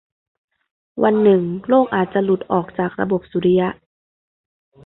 [1.03, 3.69] วันหนึ่งโลกอาจจะหลุดออกจากระบบสุริยะ